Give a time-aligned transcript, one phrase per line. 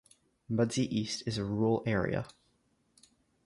[0.49, 2.25] Mudzi East is a rural area.